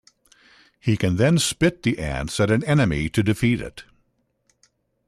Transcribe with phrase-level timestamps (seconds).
[0.79, 3.83] He can then spit the ants at an enemy to defeat it.